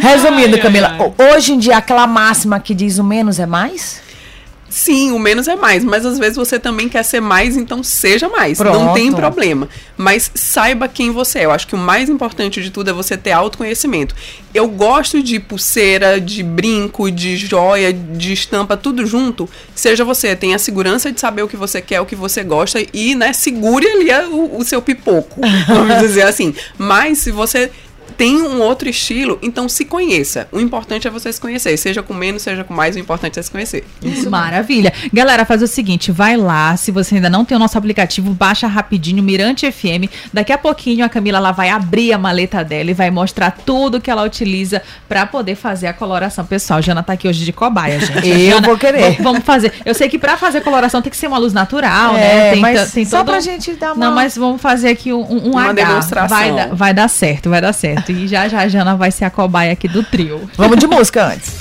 [0.00, 0.96] Resumindo, Camila,
[1.32, 4.00] hoje em dia aquela máxima que diz o menos é mais?
[4.76, 8.28] Sim, o menos é mais, mas às vezes você também quer ser mais, então seja
[8.28, 8.58] mais.
[8.58, 8.94] Não Pronto.
[8.94, 9.70] tem problema.
[9.96, 11.44] Mas saiba quem você é.
[11.46, 14.14] Eu acho que o mais importante de tudo é você ter autoconhecimento.
[14.52, 19.48] Eu gosto de pulseira, de brinco, de joia, de estampa, tudo junto.
[19.74, 22.78] Seja você, tenha a segurança de saber o que você quer, o que você gosta
[22.92, 26.54] e, né, segure ali o, o seu pipoco, vamos dizer assim.
[26.76, 27.70] Mas se você
[28.16, 30.48] tem um outro estilo, então se conheça.
[30.52, 33.42] O importante é você se conhecer, seja com menos, seja com mais, o importante é
[33.42, 33.84] se conhecer.
[34.28, 34.92] Maravilha.
[35.12, 38.66] Galera, faz o seguinte, vai lá, se você ainda não tem o nosso aplicativo, baixa
[38.66, 40.08] rapidinho Mirante FM.
[40.32, 44.00] Daqui a pouquinho a Camila ela vai abrir a maleta dela e vai mostrar tudo
[44.00, 46.80] que ela utiliza pra poder fazer a coloração pessoal.
[46.82, 48.26] Jana tá aqui hoje de cobaia, gente.
[48.28, 49.20] Eu Jana, vou querer.
[49.22, 49.72] Vamos fazer.
[49.84, 52.50] Eu sei que pra fazer coloração tem que ser uma luz natural, É, né?
[52.52, 53.26] Tem, mas tem só todo...
[53.26, 55.72] pra gente dar uma- Não, mas vamos fazer aqui um, um Uma H.
[55.72, 56.36] demonstração.
[56.36, 58.05] Vai, vai dar certo, vai dar certo.
[58.08, 60.48] E já já a Jana vai ser a cobaia aqui do trio.
[60.56, 61.52] Vamos de música antes.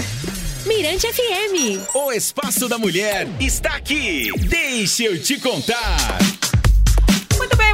[0.66, 1.88] Mirante FM.
[1.94, 4.32] O Espaço da Mulher está aqui.
[4.48, 6.18] Deixa eu te contar.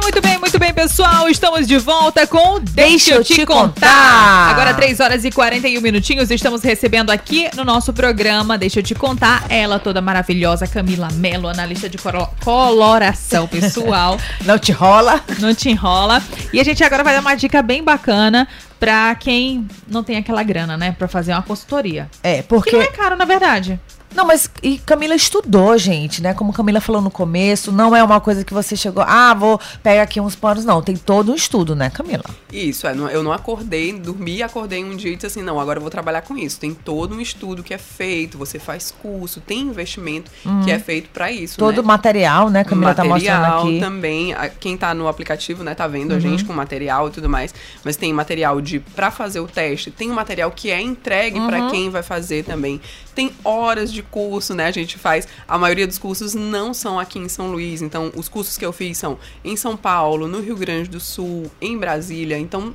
[0.02, 1.28] Muito bem, muito bem, pessoal.
[1.28, 3.68] Estamos de volta com Deixa eu te contar.
[3.72, 4.50] contar.
[4.50, 8.94] Agora, 3 horas e 41 minutinhos, estamos recebendo aqui no nosso programa Deixa eu te
[8.94, 9.44] contar.
[9.48, 11.98] Ela toda maravilhosa, Camila Mello, analista de
[12.44, 14.18] coloração pessoal.
[14.44, 15.20] Não te rola?
[15.38, 16.22] não te enrola.
[16.52, 18.46] E a gente agora vai dar uma dica bem bacana
[18.80, 20.94] pra quem não tem aquela grana, né?
[20.98, 22.08] Pra fazer uma consultoria.
[22.22, 22.72] É, Que porque.
[22.72, 23.78] não é caro, na verdade.
[24.14, 26.34] Não, mas e Camila estudou, gente, né?
[26.34, 30.02] Como Camila falou no começo, não é uma coisa que você chegou, ah, vou pegar
[30.02, 30.82] aqui uns panos, não.
[30.82, 32.24] Tem todo um estudo, né, Camila?
[32.52, 35.82] Isso, é, eu não acordei, dormi, acordei um dia e disse assim, não, agora eu
[35.82, 36.60] vou trabalhar com isso.
[36.60, 40.30] Tem todo um estudo que é feito, você faz curso, tem investimento
[40.64, 41.80] que é feito pra isso, Todo né?
[41.80, 42.64] o material, né?
[42.64, 43.80] Camila tá mostrando material aqui.
[43.80, 44.34] também.
[44.60, 47.54] Quem tá no aplicativo, né, tá vendo a gente com material e tudo mais.
[47.84, 51.70] Mas tem material de para fazer o teste, tem o material que é entregue pra
[51.70, 52.80] quem vai fazer também.
[53.14, 54.66] Tem horas de curso, né?
[54.66, 55.28] A gente faz.
[55.46, 57.82] A maioria dos cursos não são aqui em São Luís.
[57.82, 61.50] Então, os cursos que eu fiz são em São Paulo, no Rio Grande do Sul,
[61.60, 62.38] em Brasília.
[62.38, 62.74] Então,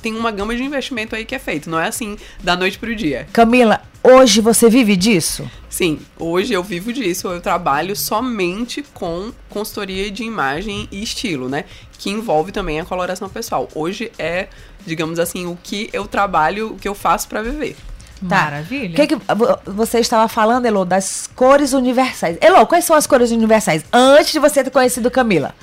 [0.00, 1.68] tem uma gama de investimento aí que é feito.
[1.68, 3.28] Não é assim da noite pro dia.
[3.32, 5.48] Camila, hoje você vive disso?
[5.68, 11.64] Sim, hoje eu vivo disso, eu trabalho somente com consultoria de imagem e estilo, né?
[11.98, 13.68] Que envolve também a coloração pessoal.
[13.74, 14.48] Hoje é,
[14.86, 17.76] digamos assim, o que eu trabalho, o que eu faço pra viver.
[18.26, 18.36] Tá.
[18.44, 18.92] Maravilha.
[18.92, 22.36] O que, que vo- você estava falando, Elô, das cores universais?
[22.40, 23.84] Elô, quais são as cores universais?
[23.92, 25.54] Antes de você ter conhecido Camila.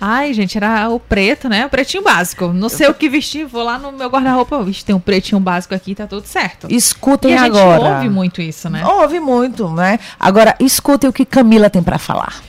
[0.00, 1.64] Ai, gente, era o preto, né?
[1.64, 2.48] O pretinho básico.
[2.48, 5.74] Não sei o que vestir, vou lá no meu guarda-roupa, vixe, tem um pretinho básico
[5.74, 6.66] aqui, tá tudo certo.
[6.68, 7.94] Escutem e a gente agora.
[7.96, 8.84] ouve muito isso, né?
[8.84, 9.98] Ouve muito, né?
[10.20, 12.42] Agora, escutem o que Camila tem pra falar.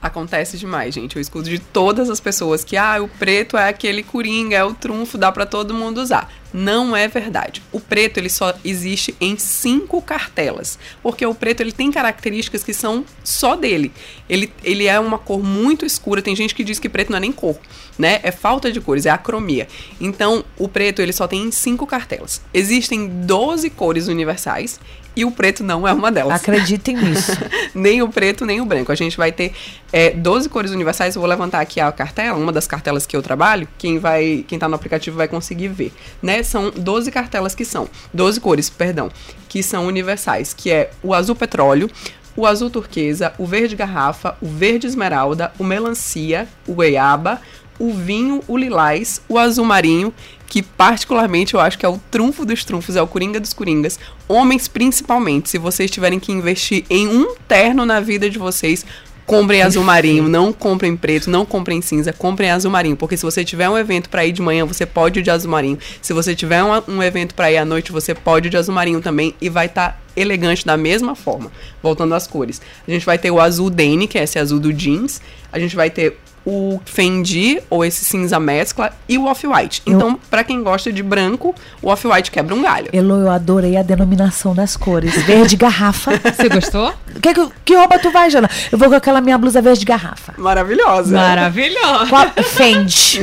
[0.00, 1.16] Acontece demais, gente.
[1.16, 4.74] Eu escuto de todas as pessoas que, ah, o preto é aquele coringa, é o
[4.74, 6.28] trunfo, dá para todo mundo usar.
[6.52, 7.62] Não é verdade.
[7.72, 12.74] O preto ele só existe em cinco cartelas, porque o preto ele tem características que
[12.74, 13.92] são só dele.
[14.28, 16.20] Ele, ele é uma cor muito escura.
[16.20, 17.56] Tem gente que diz que preto não é nem cor,
[17.98, 18.20] né?
[18.22, 19.66] É falta de cores, é acromia.
[20.00, 22.42] Então, o preto ele só tem cinco cartelas.
[22.52, 24.78] Existem 12 cores universais
[25.14, 26.34] e o preto não é uma delas.
[26.34, 27.32] Acreditem nisso.
[27.74, 28.90] nem o preto, nem o branco.
[28.90, 29.52] A gente vai ter
[29.92, 31.14] é, 12 cores universais.
[31.14, 33.68] Eu vou levantar aqui a cartela, uma das cartelas que eu trabalho.
[33.76, 36.41] Quem vai, quem tá no aplicativo vai conseguir ver, né?
[36.42, 39.10] São 12 cartelas que são, 12 cores, perdão,
[39.48, 41.90] que são universais, que é o azul petróleo,
[42.36, 47.40] o azul turquesa, o verde garrafa, o verde esmeralda, o melancia, o goiaba,
[47.78, 50.14] o vinho, o lilás, o azul marinho,
[50.46, 53.98] que particularmente eu acho que é o trunfo dos trunfos, é o coringa dos coringas.
[54.28, 58.84] Homens principalmente, se vocês tiverem que investir em um terno na vida de vocês,
[59.26, 63.44] comprem azul marinho, não comprem preto, não comprem cinza, comprem azul marinho, porque se você
[63.44, 65.78] tiver um evento para ir de manhã, você pode ir de azul marinho.
[66.00, 68.74] Se você tiver um, um evento para ir à noite, você pode ir de azul
[68.74, 71.50] marinho também e vai estar tá elegante da mesma forma.
[71.82, 72.60] Voltando às cores.
[72.86, 75.20] A gente vai ter o azul Dane, que é esse azul do jeans.
[75.52, 79.82] A gente vai ter o Fendi, ou esse cinza mescla, e o Off-White.
[79.86, 82.88] Então, para quem gosta de branco, o Off-White quebra um galho.
[82.92, 85.14] Elo, eu adorei a denominação das cores.
[85.22, 86.12] Verde garrafa.
[86.34, 86.92] Você gostou?
[87.20, 88.50] Que, que, que roupa tu vai, Jana?
[88.70, 90.34] Eu vou com aquela minha blusa verde garrafa.
[90.36, 91.16] Maravilhosa.
[91.16, 92.06] Maravilhosa.
[92.08, 93.20] Qual, Fendi.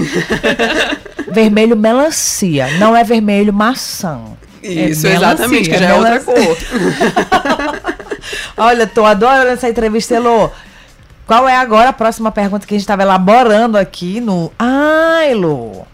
[1.32, 2.68] vermelho melancia.
[2.78, 4.20] Não é vermelho maçã.
[4.62, 6.36] Isso, é exatamente, que já é, é outra cor.
[8.58, 10.52] Olha, tô adorando essa entrevista, Elô.
[11.30, 14.52] Qual é agora a próxima pergunta que a gente estava elaborando aqui no.
[14.58, 15.86] Ah, Elo!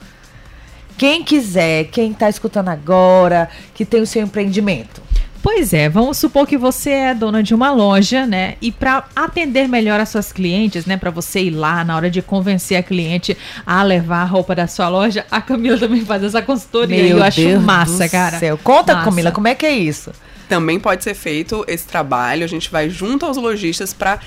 [0.98, 5.02] Quem quiser, quem está escutando agora, que tem o seu empreendimento.
[5.44, 8.56] Pois é, vamos supor que você é dona de uma loja, né?
[8.62, 10.96] E para atender melhor as suas clientes, né?
[10.96, 14.68] Para você ir lá na hora de convencer a cliente a levar a roupa da
[14.68, 17.04] sua loja, a Camila também faz essa consultoria.
[17.04, 18.40] Meu eu acho Deus massa, cara.
[18.40, 18.58] Céu.
[18.64, 19.10] Conta, massa.
[19.10, 20.14] Camila, como é que é isso?
[20.48, 22.46] Também pode ser feito esse trabalho.
[22.46, 24.20] A gente vai junto aos lojistas para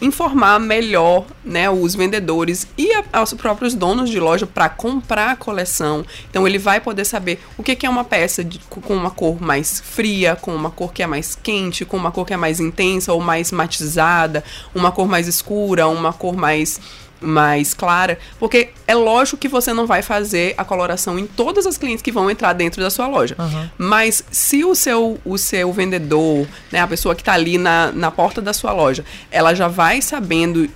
[0.00, 2.90] informar melhor né, os vendedores e
[3.22, 6.04] os próprios donos de loja para comprar a coleção.
[6.28, 9.40] Então ele vai poder saber o que, que é uma peça de, com uma cor
[9.40, 12.60] mais fria, com uma cor que é mais quente, com uma cor que é mais
[12.60, 16.80] intensa ou mais matizada, uma cor mais escura, uma cor mais
[17.20, 21.78] mais clara, porque é lógico que você não vai fazer a coloração em todas as
[21.78, 23.34] clientes que vão entrar dentro da sua loja.
[23.38, 23.68] Uhum.
[23.78, 28.10] Mas se o seu, o seu vendedor, né, a pessoa que está ali na, na
[28.10, 30.68] porta da sua loja, ela já vai sabendo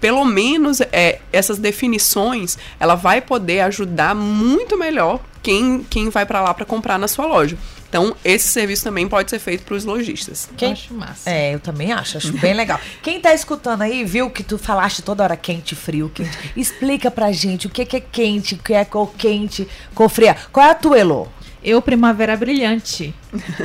[0.00, 6.40] pelo menos é, essas definições, ela vai poder ajudar muito melhor quem, quem vai para
[6.40, 7.56] lá para comprar na sua loja.
[7.92, 10.48] Então, esse serviço também pode ser feito para os lojistas.
[10.56, 10.68] Quem...
[10.68, 11.28] Eu acho massa.
[11.28, 12.80] É, eu também acho, acho bem legal.
[13.02, 16.30] Quem está escutando aí, viu que tu falaste toda hora quente, frio, quente.
[16.56, 20.34] Explica pra gente o que, que é quente, o que é cor quente, cor fria.
[20.50, 21.28] Qual é a tua, Elô?
[21.62, 23.14] Eu, Primavera Brilhante.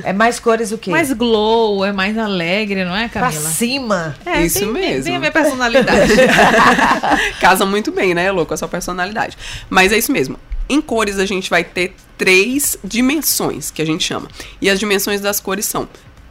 [0.04, 0.92] É mais cores o quê?
[0.92, 3.32] Mais glow, é mais alegre, não é, Camila?
[3.32, 4.16] Pra cima.
[4.26, 5.04] É, Isso tem, mesmo.
[5.06, 6.12] Tem a minha personalidade.
[7.40, 9.38] Casa muito bem, né, Elô, com a sua personalidade.
[9.70, 10.38] Mas é isso mesmo.
[10.68, 14.28] Em cores a gente vai ter três dimensões que a gente chama.
[14.62, 15.88] E as dimensões das cores são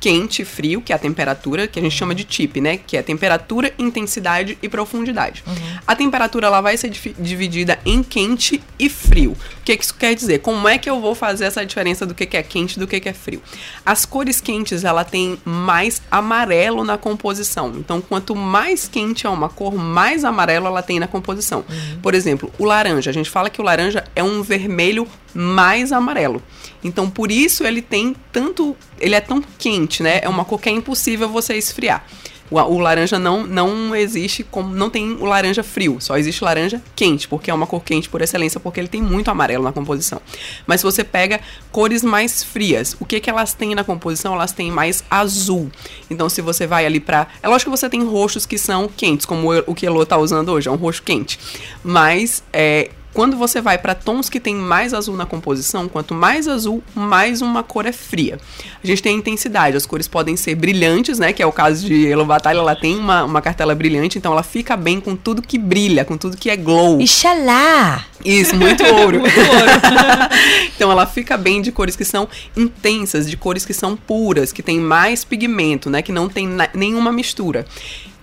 [0.07, 2.77] quente e frio, que é a temperatura, que a gente chama de TIP, né?
[2.77, 5.43] Que é temperatura, intensidade e profundidade.
[5.47, 5.55] Uhum.
[5.87, 9.33] A temperatura ela vai ser dividida em quente e frio.
[9.33, 10.39] O que, que, isso quer dizer?
[10.41, 12.87] Como é que eu vou fazer essa diferença do que, que é quente e do
[12.87, 13.43] que, que é frio?
[13.85, 17.73] As cores quentes ela tem mais amarelo na composição.
[17.77, 21.65] Então, quanto mais quente é uma cor, mais amarelo ela tem na composição.
[21.69, 21.99] Uhum.
[22.01, 23.11] Por exemplo, o laranja.
[23.11, 26.43] A gente fala que o laranja é um vermelho mais amarelo.
[26.83, 28.77] Então, por isso ele tem tanto.
[28.99, 30.21] Ele é tão quente, né?
[30.23, 32.05] É uma cor que é impossível você esfriar.
[32.51, 34.75] O, o, laranja não, não existe como.
[34.75, 38.23] Não tem o laranja frio, só existe laranja quente, porque é uma cor quente por
[38.23, 40.21] excelência, porque ele tem muito amarelo na composição.
[40.67, 41.41] Mas se você pega
[41.73, 44.35] cores mais frias, o que, que elas têm na composição?
[44.35, 45.71] Elas têm mais azul.
[46.09, 47.27] Então, se você vai ali pra.
[47.43, 50.51] É lógico que você tem roxos que são quentes, como o, que Elo tá usando
[50.51, 51.39] hoje, é um roxo quente.
[51.83, 56.47] Mas é, quando você vai para tons que tem mais azul na composição, quanto mais
[56.47, 58.39] azul, mais uma cor é fria.
[58.85, 61.33] A gente tem a intensidade, as cores podem ser brilhantes, né?
[61.33, 64.43] Que é o caso de Elo Batalha, ela tem uma, uma cartela brilhante, então ela
[64.43, 67.01] fica bem com tudo que brilha, com tudo que é glow.
[67.01, 68.05] Ixalá!
[68.23, 69.21] Isso, muito ouro.
[69.21, 69.73] muito ouro.
[70.77, 74.63] então ela fica bem de cores que são intensas, de cores que são puras, que
[74.63, 76.03] tem mais pigmento, né?
[76.03, 77.65] Que não tem nenhuma mistura.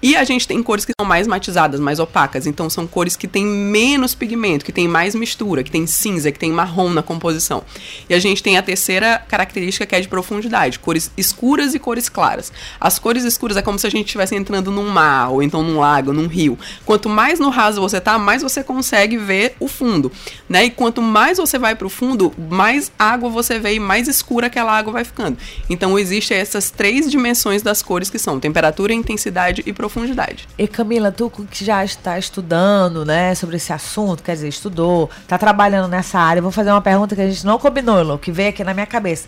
[0.04, 2.46] E a gente tem cores que são mais matizadas, mais opacas.
[2.46, 6.38] Então são cores que têm menos pigmento, que tem mais mistura, que tem cinza, que
[6.38, 7.63] tem marrom na composição.
[8.10, 12.10] E a gente tem a terceira característica que é de profundidade, cores escuras e cores
[12.10, 12.52] claras.
[12.82, 15.80] As cores escuras é como se a gente estivesse entrando num mar, ou então num
[15.80, 16.60] lago, num rio.
[16.86, 20.12] Quanto mais no raso você tá, mais você consegue ver o fundo,
[20.50, 20.66] né?
[20.66, 24.48] E quanto mais você vai para o fundo, mais água você vê e mais escura
[24.48, 25.38] aquela água vai ficando.
[25.70, 30.47] Então existem essas três dimensões das cores que são temperatura, intensidade e profundidade profundidade.
[30.58, 35.38] E Camila, tu que já está estudando, né, sobre esse assunto, quer dizer, estudou, está
[35.38, 38.49] trabalhando nessa área, vou fazer uma pergunta que a gente não combinou, Elô, que veio
[38.49, 39.27] aqui na minha cabeça.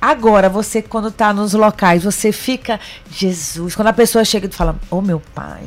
[0.00, 2.78] Agora, você quando está nos locais, você fica,
[3.10, 5.62] Jesus, quando a pessoa chega e tu fala, ô oh, meu pai,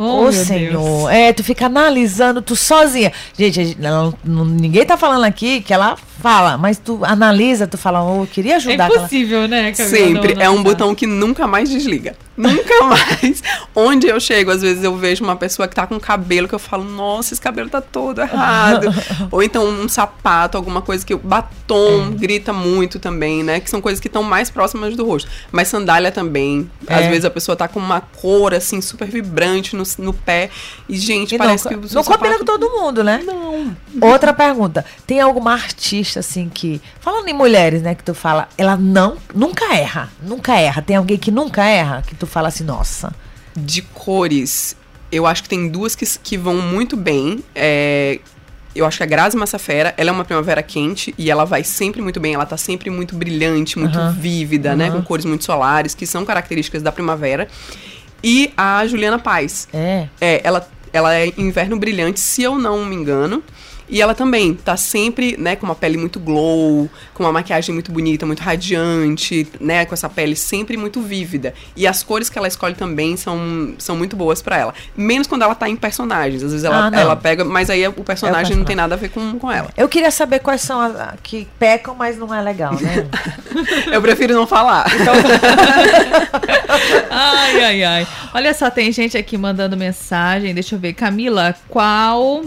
[0.00, 0.70] Oh, Ô, Senhor.
[0.70, 1.10] Deus.
[1.10, 3.10] É, tu fica analisando, tu sozinha.
[3.36, 8.22] Gente, ela, ninguém tá falando aqui que ela fala, mas tu analisa, tu fala, oh,
[8.22, 8.88] eu queria ajudar.
[8.88, 9.62] É impossível, aquela...
[9.62, 9.74] né?
[9.74, 10.40] Sempre.
[10.40, 12.14] é um botão que nunca mais desliga.
[12.38, 13.42] Nunca mais.
[13.74, 16.58] Onde eu chego, às vezes eu vejo uma pessoa que tá com cabelo que eu
[16.58, 18.86] falo, nossa, esse cabelo tá todo errado.
[19.32, 21.18] Ou então um sapato, alguma coisa que.
[21.18, 23.58] Batom grita muito também, né?
[23.58, 25.28] Que são coisas que estão mais próximas do rosto.
[25.50, 26.70] Mas sandália também.
[26.86, 26.94] É.
[26.94, 30.48] Às vezes a pessoa tá com uma cor, assim, super vibrante no, no pé.
[30.88, 31.94] E, gente, e parece não, que.
[31.94, 32.38] Não combina sapato...
[32.38, 33.20] com todo mundo, né?
[33.24, 33.76] Não.
[34.00, 34.84] Outra pergunta.
[35.06, 36.80] Tem alguma artista, assim, que.
[37.00, 39.16] Falando em mulheres, né, que tu fala, ela não.
[39.34, 40.08] Nunca erra.
[40.22, 40.80] Nunca erra.
[40.82, 42.02] Tem alguém que nunca erra?
[42.06, 43.14] Que tu fala assim, nossa?
[43.56, 44.76] De cores,
[45.10, 47.42] eu acho que tem duas que, que vão muito bem.
[47.54, 48.20] É,
[48.74, 52.00] eu acho que a Grazi Massafera, ela é uma primavera quente e ela vai sempre
[52.00, 52.34] muito bem.
[52.34, 54.12] Ela tá sempre muito brilhante, muito uhum.
[54.12, 54.76] vívida, uhum.
[54.76, 54.90] né?
[54.90, 57.48] Com cores muito solares, que são características da primavera.
[58.22, 59.68] E a Juliana Paz.
[59.72, 60.08] É.
[60.20, 63.42] É, ela, ela é inverno brilhante, se eu não me engano.
[63.88, 67.90] E ela também tá sempre, né, com uma pele muito glow, com uma maquiagem muito
[67.90, 71.54] bonita, muito radiante, né, com essa pele sempre muito vívida.
[71.76, 74.74] E as cores que ela escolhe também são, são muito boas para ela.
[74.96, 76.42] Menos quando ela tá em personagens.
[76.42, 78.76] Às vezes ela, ah, ela pega, mas aí o personagem, é o personagem, não tem
[78.76, 79.70] nada a ver com, com ela.
[79.76, 83.06] Eu queria saber quais são as que pecam, mas não é legal, né?
[83.90, 84.86] Eu prefiro não falar.
[84.94, 85.14] Então...
[87.10, 88.06] ai, ai, ai.
[88.34, 90.54] Olha só, tem gente aqui mandando mensagem.
[90.54, 90.92] Deixa eu ver.
[90.92, 92.42] Camila, qual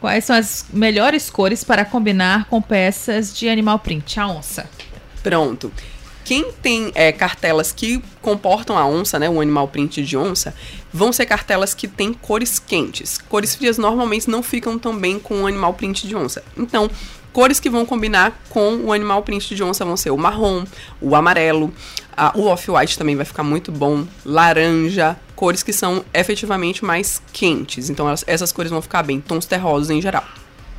[0.00, 4.20] Quais são as melhores cores para combinar com peças de animal print?
[4.20, 4.68] A onça.
[5.22, 5.72] Pronto.
[6.24, 10.54] Quem tem é, cartelas que comportam a onça, né, o animal print de onça,
[10.92, 13.16] vão ser cartelas que têm cores quentes.
[13.16, 16.44] Cores frias normalmente não ficam tão bem com o animal print de onça.
[16.54, 16.90] Então,
[17.32, 20.64] cores que vão combinar com o animal print de onça vão ser o marrom,
[21.00, 21.72] o amarelo,
[22.16, 27.88] a, o off-white também vai ficar muito bom, laranja, cores que são efetivamente mais quentes.
[27.88, 30.24] Então elas, essas cores vão ficar bem, tons terrosos em geral.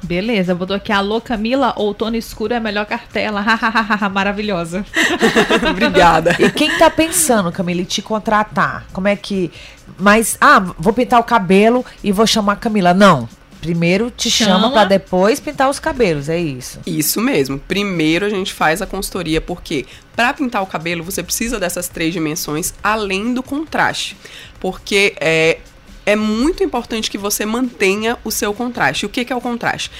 [0.01, 3.43] Beleza, botou aqui Alô Camila, outono escuro é a melhor cartela.
[4.11, 4.85] Maravilhosa.
[5.69, 6.35] Obrigada.
[6.39, 8.85] E quem tá pensando, Camila, em te contratar?
[8.93, 9.51] Como é que.
[9.97, 12.93] Mas, ah, vou pintar o cabelo e vou chamar a Camila.
[12.93, 13.27] Não,
[13.61, 16.79] Primeiro te chama, chama para depois pintar os cabelos, é isso?
[16.85, 17.59] Isso mesmo.
[17.59, 22.13] Primeiro a gente faz a consultoria porque para pintar o cabelo você precisa dessas três
[22.13, 24.15] dimensões além do contraste,
[24.59, 25.59] porque é
[26.05, 29.05] é muito importante que você mantenha o seu contraste.
[29.05, 29.91] O que, que é o contraste?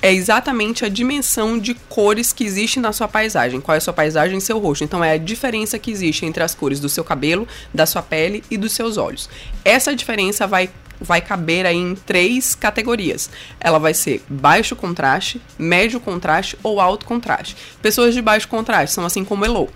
[0.00, 3.60] é exatamente a dimensão de cores que existe na sua paisagem.
[3.60, 4.84] Qual é a sua paisagem e seu rosto.
[4.84, 8.44] Então é a diferença que existe entre as cores do seu cabelo, da sua pele
[8.50, 9.28] e dos seus olhos.
[9.64, 13.30] Essa diferença vai vai caber aí em três categorias.
[13.60, 17.56] Ela vai ser baixo contraste, médio contraste ou alto contraste.
[17.80, 19.68] Pessoas de baixo contraste são assim como Elo.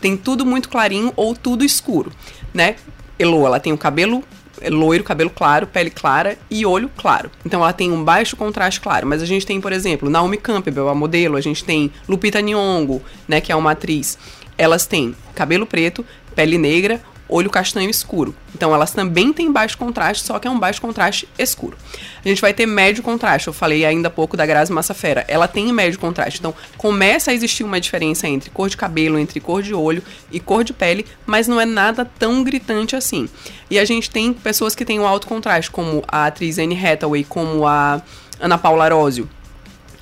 [0.00, 2.12] Tem tudo muito clarinho ou tudo escuro,
[2.52, 2.76] né?
[3.18, 4.22] Elo, ela tem o cabelo
[4.70, 7.30] loiro, cabelo claro, pele clara e olho claro.
[7.44, 9.06] Então ela tem um baixo contraste claro.
[9.06, 13.02] Mas a gente tem, por exemplo, Naomi Campbell, a modelo, a gente tem Lupita Nyong'o,
[13.28, 14.18] né, que é uma atriz.
[14.56, 18.34] Elas têm cabelo preto, pele negra, olho castanho escuro.
[18.54, 21.76] Então elas também têm baixo contraste, só que é um baixo contraste escuro.
[22.24, 25.46] A gente vai ter médio contraste, eu falei ainda há pouco da Grazi Massafera, ela
[25.46, 26.38] tem médio contraste.
[26.38, 30.40] Então começa a existir uma diferença entre cor de cabelo, entre cor de olho e
[30.40, 33.28] cor de pele, mas não é nada tão gritante assim.
[33.70, 37.24] E a gente tem pessoas que têm um alto contraste, como a atriz Anne Hathaway,
[37.24, 38.00] como a
[38.40, 39.28] Ana Paula Arósio,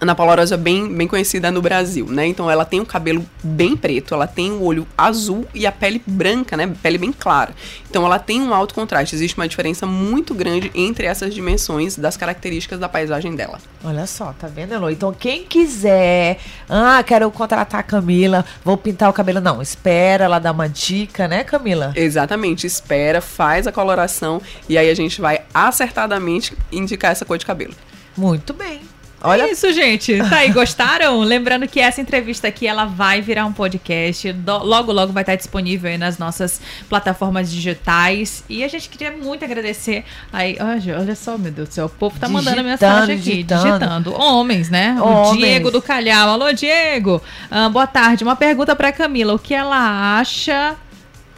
[0.05, 2.27] Ana Paula Rosa é bem, bem conhecida no Brasil, né?
[2.27, 6.03] Então ela tem o cabelo bem preto, ela tem o olho azul e a pele
[6.07, 6.71] branca, né?
[6.83, 7.55] Pele bem clara.
[7.89, 9.15] Então ela tem um alto contraste.
[9.15, 13.59] Existe uma diferença muito grande entre essas dimensões das características da paisagem dela.
[13.83, 14.91] Olha só, tá vendo, Elo?
[14.91, 16.39] Então quem quiser,
[16.69, 19.41] ah, quero contratar a Camila, vou pintar o cabelo.
[19.41, 21.95] Não, espera ela dar uma dica, né, Camila?
[21.97, 27.47] Exatamente, espera, faz a coloração e aí a gente vai acertadamente indicar essa cor de
[27.47, 27.73] cabelo.
[28.15, 28.94] Muito bem.
[29.25, 30.19] Olha, É isso, gente.
[30.19, 31.19] Tá aí, gostaram?
[31.25, 34.33] Lembrando que essa entrevista aqui, ela vai virar um podcast.
[34.33, 38.45] Do- logo, logo vai estar disponível aí nas nossas plataformas digitais.
[38.49, 40.57] E a gente queria muito agradecer aí.
[40.61, 41.87] Olha, olha só, meu Deus do céu.
[41.87, 43.63] O povo tá mandando Digitando, mensagem aqui, digitando.
[43.65, 44.15] digitando.
[44.21, 44.97] Homens, né?
[45.01, 45.39] O Homens.
[45.39, 46.29] Diego do Calhau.
[46.31, 47.23] Alô, Diego.
[47.51, 48.23] Ah, boa tarde.
[48.25, 49.35] Uma pergunta pra Camila.
[49.35, 50.77] O que ela acha...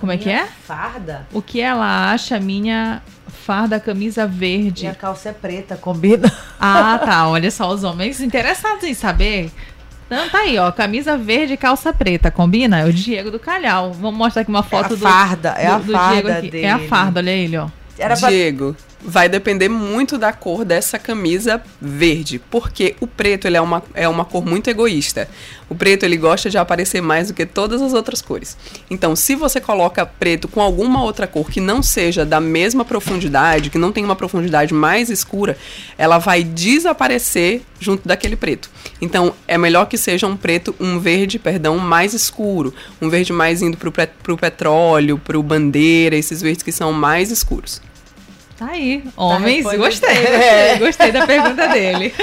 [0.01, 0.47] Como é que é?
[0.67, 1.27] Farda.
[1.33, 3.01] O que ela acha minha
[3.47, 4.87] farda camisa verde?
[4.87, 6.31] E a calça é preta, combina.
[6.59, 7.29] Ah, tá.
[7.29, 9.53] Olha só, os homens interessados em saber.
[10.07, 10.71] Então tá aí, ó.
[10.73, 12.31] Camisa verde e calça preta.
[12.31, 12.81] Combina?
[12.81, 13.93] É o Diego do Calhau.
[13.93, 14.97] Vamos mostrar aqui uma foto a do.
[14.99, 16.61] farda, é do- a do farda Diego aqui.
[16.65, 16.89] É a dele.
[16.89, 17.69] farda, olha ele, ó.
[17.99, 18.29] Era pra...
[19.09, 24.09] Vai depender muito da cor dessa camisa verde, porque o preto ele é uma, é
[24.09, 25.29] uma cor muito egoísta.
[25.69, 28.57] O preto ele gosta de aparecer mais do que todas as outras cores.
[28.91, 33.71] Então, se você coloca preto com alguma outra cor que não seja da mesma profundidade,
[33.71, 35.57] que não tem uma profundidade mais escura,
[35.97, 38.69] ela vai desaparecer junto daquele preto.
[39.01, 43.63] Então, é melhor que seja um preto, um verde, perdão, mais escuro, um verde mais
[43.63, 47.81] indo pre- pro petróleo, pro bandeira, esses verdes que são mais escuros.
[48.57, 49.05] Tá aí.
[49.17, 49.81] Homens, respondendo.
[49.81, 50.69] gostei, É.
[50.77, 50.87] gostei.
[50.87, 52.15] Gostei da pergunta dele.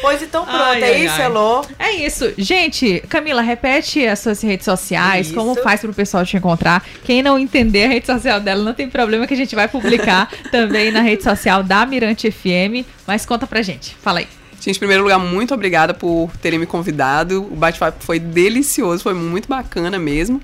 [0.00, 1.26] Pois então pronto, Ai, é ai, isso, ai.
[1.26, 1.64] Elô.
[1.78, 2.32] É isso.
[2.38, 5.34] Gente, Camila, repete as suas redes sociais, Isso.
[5.36, 6.82] como faz pro pessoal te encontrar.
[7.04, 10.30] Quem não entender a rede social dela, não tem problema que a gente vai publicar
[10.50, 12.86] também na rede social da Mirante FM.
[13.06, 13.94] Mas conta pra gente.
[14.00, 14.28] Fala aí.
[14.58, 17.42] Gente, em primeiro lugar, muito obrigada por terem me convidado.
[17.50, 20.40] O bate-papo foi delicioso, foi muito bacana mesmo.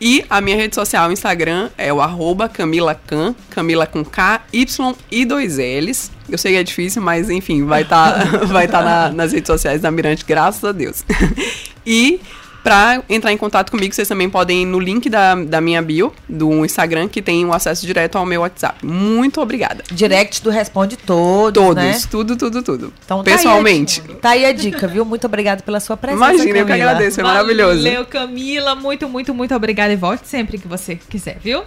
[0.00, 4.94] E a minha rede social, Instagram, é o arroba Camila Can, Camila com K, Y
[5.10, 6.10] e dois L's.
[6.28, 9.82] Eu sei que é difícil, mas enfim, vai estar vai tá na- nas redes sociais
[9.82, 11.04] da Mirante, graças a Deus.
[11.84, 12.18] e
[12.62, 16.12] pra entrar em contato comigo, vocês também podem ir no link da, da minha bio,
[16.28, 18.84] do Instagram, que tem o acesso direto ao meu WhatsApp.
[18.84, 19.82] Muito obrigada.
[19.90, 21.98] Direct do Responde Todos, Todos, né?
[22.10, 22.92] tudo, tudo, tudo.
[23.04, 24.00] Então, tá aí a Pessoalmente.
[24.00, 24.14] dica.
[24.14, 25.04] Tá aí a dica, viu?
[25.04, 26.90] Muito obrigada pela sua presença, Imagina, eu que Camila.
[26.90, 27.82] agradeço, foi maravilhoso.
[27.82, 28.74] Valeu, Camila.
[28.74, 29.92] Muito, muito, muito obrigada.
[29.92, 31.62] E volte sempre que você quiser, viu?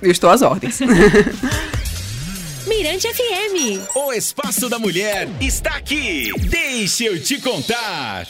[0.00, 0.78] Eu estou às ordens.
[2.66, 3.80] Mirante FM.
[3.94, 6.32] O Espaço da Mulher está aqui.
[6.48, 8.26] Deixa eu te contar.